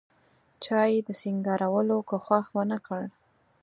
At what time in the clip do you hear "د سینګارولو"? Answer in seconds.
1.07-1.95